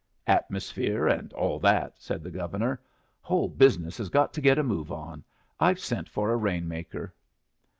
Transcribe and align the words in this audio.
"Atmosphere, 0.25 1.07
and 1.07 1.31
all 1.33 1.59
that," 1.59 1.93
said 2.01 2.23
the 2.23 2.31
Governor. 2.31 2.81
"Whole 3.21 3.47
business 3.47 3.99
has 3.99 4.09
got 4.09 4.33
to 4.33 4.41
get 4.41 4.57
a 4.57 4.63
move 4.63 4.91
on. 4.91 5.23
I've 5.59 5.79
sent 5.79 6.09
for 6.09 6.31
a 6.31 6.37
rain 6.37 6.67
maker." 6.67 7.13